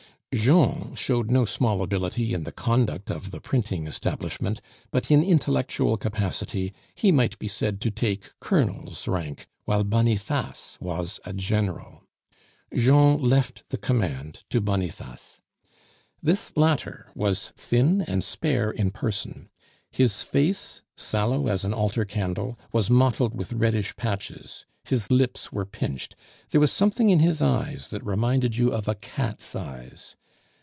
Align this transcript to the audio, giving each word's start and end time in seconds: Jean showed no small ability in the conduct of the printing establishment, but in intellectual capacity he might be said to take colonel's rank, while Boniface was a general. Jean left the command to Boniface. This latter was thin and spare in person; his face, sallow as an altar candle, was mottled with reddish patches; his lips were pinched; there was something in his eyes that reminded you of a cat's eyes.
Jean 0.33 0.95
showed 0.95 1.29
no 1.29 1.43
small 1.43 1.81
ability 1.83 2.33
in 2.33 2.45
the 2.45 2.53
conduct 2.53 3.09
of 3.11 3.31
the 3.31 3.41
printing 3.41 3.85
establishment, 3.85 4.61
but 4.89 5.11
in 5.11 5.21
intellectual 5.21 5.97
capacity 5.97 6.73
he 6.95 7.11
might 7.11 7.37
be 7.37 7.49
said 7.49 7.81
to 7.81 7.91
take 7.91 8.31
colonel's 8.39 9.09
rank, 9.09 9.45
while 9.65 9.83
Boniface 9.83 10.77
was 10.79 11.19
a 11.25 11.33
general. 11.33 12.05
Jean 12.73 13.21
left 13.21 13.65
the 13.71 13.77
command 13.77 14.43
to 14.49 14.61
Boniface. 14.61 15.41
This 16.23 16.55
latter 16.55 17.11
was 17.13 17.49
thin 17.57 18.01
and 18.03 18.23
spare 18.23 18.71
in 18.71 18.89
person; 18.89 19.49
his 19.91 20.23
face, 20.23 20.81
sallow 20.95 21.47
as 21.49 21.65
an 21.65 21.73
altar 21.73 22.05
candle, 22.05 22.57
was 22.71 22.89
mottled 22.89 23.35
with 23.35 23.51
reddish 23.51 23.97
patches; 23.97 24.65
his 24.85 25.11
lips 25.11 25.51
were 25.51 25.65
pinched; 25.65 26.15
there 26.51 26.61
was 26.61 26.71
something 26.71 27.09
in 27.09 27.19
his 27.19 27.41
eyes 27.41 27.89
that 27.89 28.05
reminded 28.05 28.55
you 28.55 28.71
of 28.71 28.87
a 28.87 28.95
cat's 28.95 29.57
eyes. 29.57 30.15